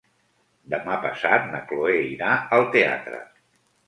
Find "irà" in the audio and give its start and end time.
2.13-2.31